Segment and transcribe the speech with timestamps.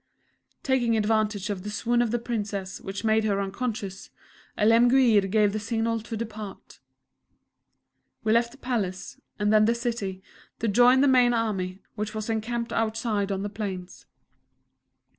[0.63, 4.09] Taking advantage of the swoon of the Princess, which made her unconscious,
[4.57, 6.79] Alemguir gave the signal to depart.
[8.23, 10.23] We left the Palace, and then the City,
[10.57, 14.07] to join the main army, which was encamped outside on the plains.